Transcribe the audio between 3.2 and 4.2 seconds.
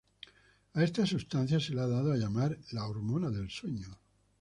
del sueño".